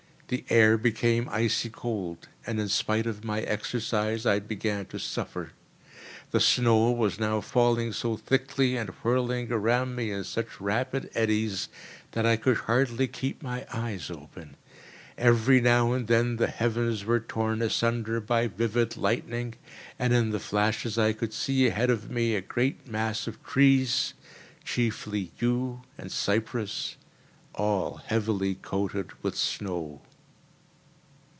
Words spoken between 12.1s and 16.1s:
that I could hardly keep my eyes open. Every now and